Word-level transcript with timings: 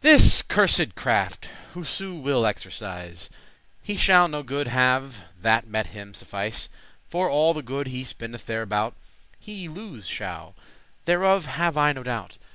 This 0.00 0.40
cursed 0.40 0.94
craft 0.94 1.50
whoso 1.74 2.14
will 2.14 2.46
exercise, 2.46 3.28
He 3.82 3.94
shall 3.94 4.26
no 4.26 4.42
good 4.42 4.68
have 4.68 5.20
that 5.38 5.64
him 5.66 6.10
may 6.12 6.16
suffice; 6.16 6.70
For 7.10 7.28
all 7.28 7.52
the 7.52 7.60
good 7.60 7.88
he 7.88 8.04
spendeth 8.04 8.46
thereabout, 8.46 8.96
He 9.38 9.68
lose 9.68 10.06
shall, 10.06 10.54
thereof 11.04 11.44
have 11.44 11.76
I 11.76 11.92
no 11.92 12.02
doubt. 12.02 12.38